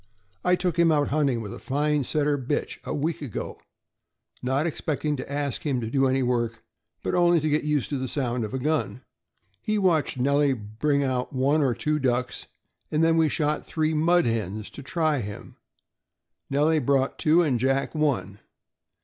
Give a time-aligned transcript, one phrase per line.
[0.43, 3.59] "I took him out hunting, with a fine Setter bitch, a week ago,
[4.41, 6.63] not expecting to ask him to do any work,
[7.03, 9.01] but only to get used to the sound of a gun.
[9.61, 12.47] He watched Nellie bring out one or two ducks,
[12.89, 15.57] and then we shot three mud hens, to try him.
[16.49, 18.39] Nellie brought two, and Jack one.